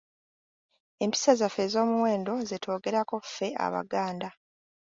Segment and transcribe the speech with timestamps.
[1.03, 4.29] Empisa zaffe ez’omuwendo ze twogerako ffe Abaganda.